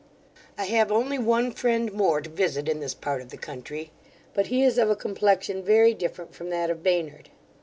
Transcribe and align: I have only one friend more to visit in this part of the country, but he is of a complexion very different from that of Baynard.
I 0.57 0.63
have 0.65 0.91
only 0.91 1.19
one 1.19 1.51
friend 1.51 1.93
more 1.93 2.21
to 2.21 2.29
visit 2.31 2.67
in 2.67 2.79
this 2.79 2.95
part 2.95 3.21
of 3.21 3.29
the 3.29 3.37
country, 3.37 3.91
but 4.33 4.47
he 4.47 4.63
is 4.63 4.79
of 4.79 4.89
a 4.89 4.95
complexion 4.95 5.61
very 5.61 5.93
different 5.93 6.33
from 6.33 6.49
that 6.49 6.71
of 6.71 6.81
Baynard. 6.81 7.29